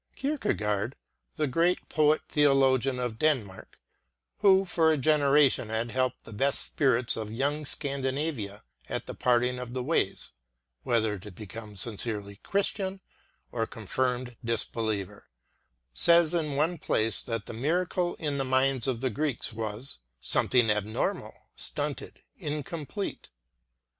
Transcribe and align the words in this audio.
Kierkegaard, 0.15 0.95
the 1.35 1.45
great 1.45 1.87
poet 1.87 2.21
theologian 2.27 2.97
of 2.97 3.19
Den 3.19 3.45
mark, 3.45 3.79
who, 4.39 4.65
for 4.65 4.91
a 4.91 4.97
generation, 4.97 5.69
had 5.69 5.91
helped 5.91 6.23
the 6.23 6.33
best 6.33 6.59
spirits 6.61 7.15
of 7.15 7.31
young 7.31 7.65
Scandinavia 7.67 8.63
at 8.89 9.05
the 9.05 9.13
parting 9.13 9.59
of 9.59 9.75
the 9.75 9.83
ways 9.83 10.31
ŌĆö 10.83 10.91
^whether 11.03 11.21
to 11.21 11.29
become 11.31 11.75
sincerely 11.75 12.37
Christian 12.37 12.99
or 13.51 13.67
confirmed 13.67 14.35
disbeliever 14.43 15.25
ŌĆö 15.25 15.83
says 15.99 16.33
in 16.33 16.55
one 16.55 16.79
place 16.79 17.21
that 17.21 17.45
the 17.45 17.53
miracle 17.53 18.15
in 18.15 18.39
the 18.39 18.43
minds 18.43 18.87
of 18.87 19.01
the 19.01 19.11
Greeks 19.11 19.53
was 19.53 19.99
"something 20.19 20.71
abnormal, 20.71 21.45
stunted, 21.55 22.21
incomplete 22.39 23.27